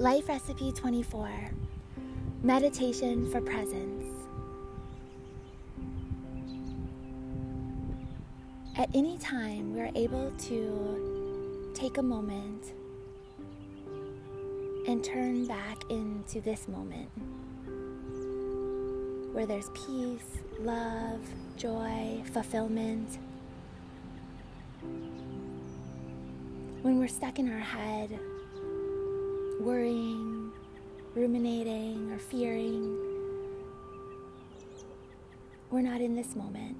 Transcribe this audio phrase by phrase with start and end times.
[0.00, 1.28] Life Recipe 24
[2.42, 4.06] Meditation for Presence.
[8.78, 12.72] At any time, we are able to take a moment
[14.88, 17.10] and turn back into this moment
[19.34, 21.20] where there's peace, love,
[21.58, 23.18] joy, fulfillment.
[26.80, 28.18] When we're stuck in our head,
[29.60, 30.50] worrying,
[31.14, 32.96] ruminating, or fearing,
[35.70, 36.76] we're not in this moment.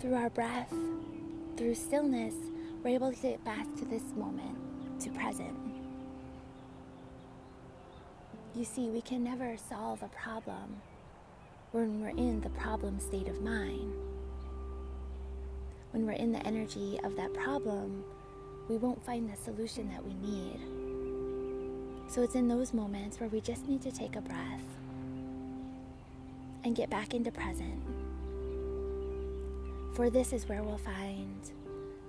[0.00, 0.72] Through our breath,
[1.56, 2.34] through stillness,
[2.82, 4.58] we're able to get back to this moment,
[5.00, 5.56] to present.
[8.54, 10.76] You see, we can never solve a problem
[11.72, 14.13] when we're in the problem state of mind.
[15.94, 18.02] When we're in the energy of that problem,
[18.68, 20.58] we won't find the solution that we need.
[22.08, 24.64] So it's in those moments where we just need to take a breath
[26.64, 27.80] and get back into present.
[29.94, 31.38] For this is where we'll find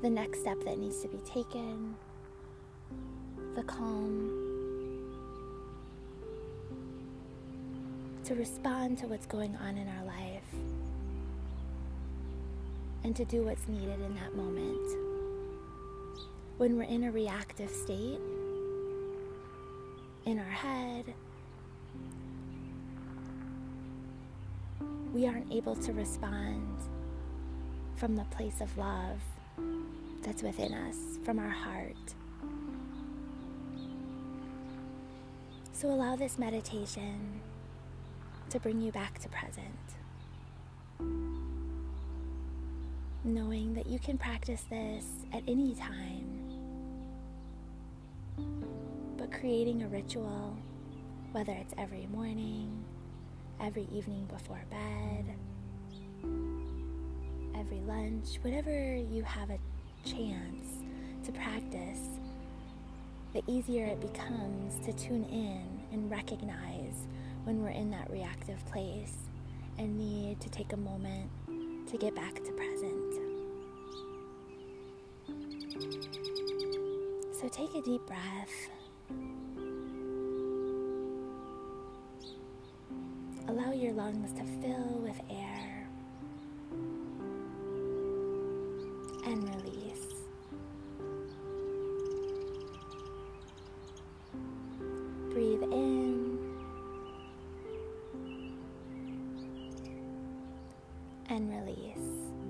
[0.02, 1.94] the next step that needs to be taken,
[3.53, 4.31] the calm,
[8.23, 10.34] to respond to what's going on in our life
[13.06, 14.98] and to do what's needed in that moment.
[16.58, 18.20] When we're in a reactive state,
[20.25, 21.14] in our head,
[25.14, 26.80] we aren't able to respond
[27.95, 29.20] from the place of love
[30.23, 32.16] that's within us, from our heart.
[35.73, 37.39] So allow this meditation
[38.50, 39.95] to bring you back to present.
[43.28, 46.30] Knowing that you can practice this at any time,
[49.17, 50.55] but creating a ritual,
[51.32, 52.86] whether it's every morning,
[53.60, 55.26] every evening before bed,
[57.60, 59.58] every lunch, whatever you have a
[60.08, 60.83] chance
[61.23, 62.02] to practice,
[63.33, 67.08] the easier it becomes to tune in and recognize
[67.44, 69.16] when we're in that reactive place
[69.80, 71.32] and need to take a moment
[71.88, 73.24] to get back to present.
[75.77, 78.69] So take a deep breath.
[83.49, 85.89] Allow your lungs to fill with air
[89.25, 90.08] and release.
[95.33, 96.39] Breathe in
[101.27, 102.45] and release.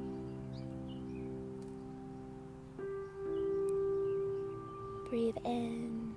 [5.16, 6.14] Breathe in.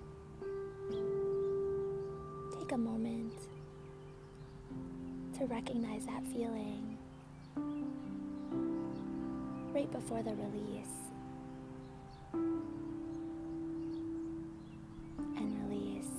[2.59, 3.32] Take a moment
[5.38, 6.98] to recognize that feeling
[9.72, 10.88] right before the release.
[15.37, 16.10] And release.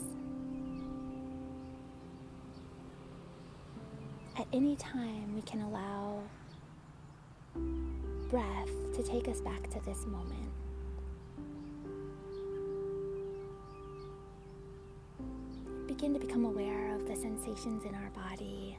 [4.38, 6.24] At any time, we can allow
[8.30, 10.54] breath to take us back to this moment.
[16.00, 18.78] Begin to become aware of the sensations in our body.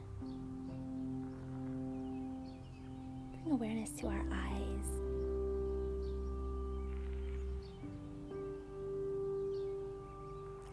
[3.43, 4.87] Bring awareness to our eyes.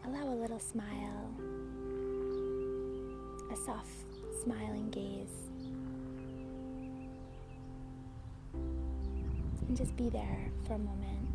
[0.06, 1.34] Allow a little smile,
[3.52, 3.90] a soft,
[4.42, 5.50] smiling gaze.
[8.54, 11.28] And just be there for a moment.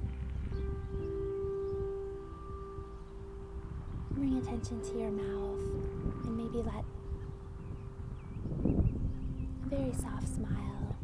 [4.23, 5.59] Bring attention to your mouth
[6.23, 6.85] and maybe let
[8.63, 10.95] a very soft smile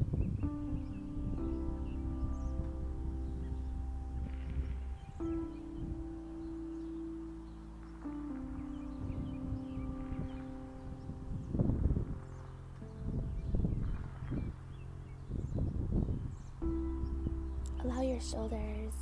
[17.83, 18.93] Allow your shoulders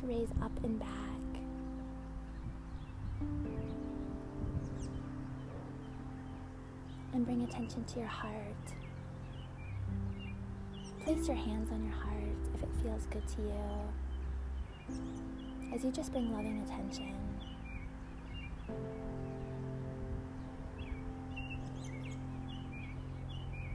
[0.00, 1.19] to raise up and back.
[7.12, 8.34] And bring attention to your heart.
[11.04, 13.54] Place your hands on your heart if it feels good to you.
[15.74, 17.14] As you just bring loving attention.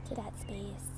[0.08, 0.95] To that space.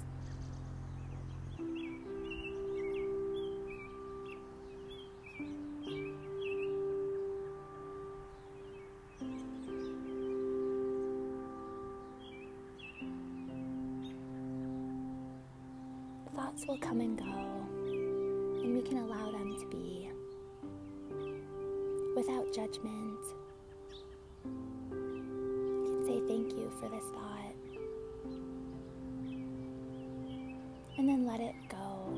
[16.59, 20.11] Thoughts will come and go, and we can allow them to be
[22.17, 23.19] without judgment.
[24.91, 27.55] You can say thank you for this thought,
[30.97, 32.15] and then let it go.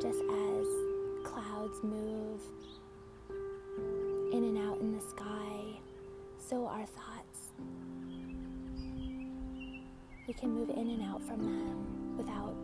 [0.00, 0.66] Just as
[1.24, 2.40] clouds move
[10.28, 12.54] We can move in and out from them without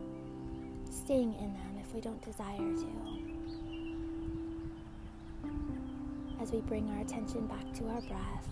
[0.87, 2.87] staying in them if we don't desire to.
[6.39, 8.47] As we bring our attention back to our breath,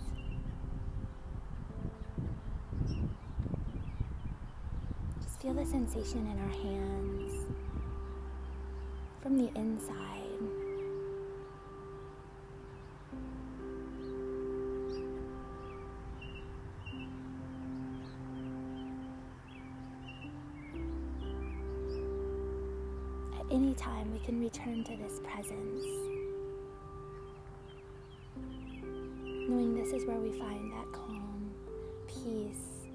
[5.22, 7.46] just feel the sensation in our hands
[9.22, 10.23] from the inside.
[23.54, 25.84] At any time, we can return to this presence,
[29.48, 31.52] knowing this is where we find that calm,
[32.08, 32.88] peace,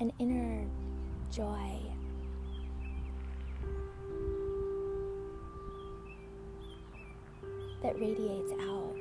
[0.00, 0.66] and inner
[1.30, 1.80] joy.
[7.84, 8.96] That radiates out.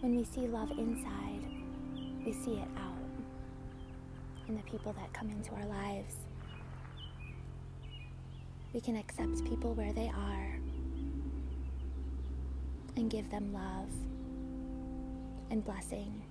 [0.00, 1.44] When we see love inside,
[2.24, 2.94] we see it out
[4.46, 6.14] in the people that come into our lives.
[8.72, 10.60] We can accept people where they are
[12.96, 13.90] and give them love
[15.50, 16.22] and blessing.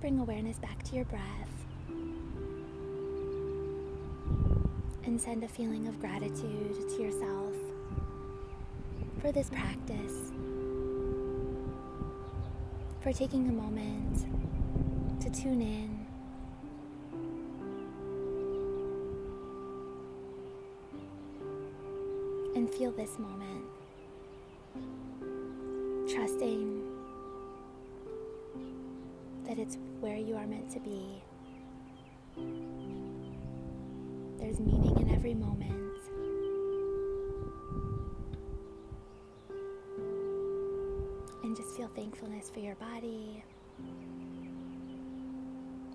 [0.00, 1.24] Bring awareness back to your breath.
[5.04, 7.52] And send a feeling of gratitude to yourself
[9.20, 10.32] for this practice,
[13.00, 14.24] for taking a moment
[15.20, 16.06] to tune in.
[22.54, 23.64] And feel this moment,
[26.08, 26.82] trusting
[29.44, 31.22] that it's where you are meant to be.
[34.38, 35.98] There's meaning in every moment.
[41.42, 43.44] And just feel thankfulness for your body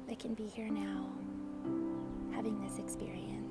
[0.07, 1.07] that can be here now,
[2.35, 3.44] having this experience.